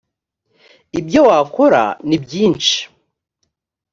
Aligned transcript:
ibyo 0.99 1.21
wakora 1.27 1.81
ni 2.07 2.17
byinshi 2.23 2.75